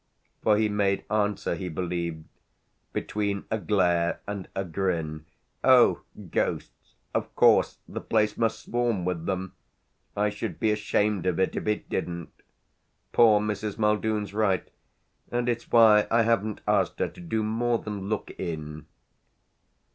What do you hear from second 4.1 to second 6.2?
and a grin: "Oh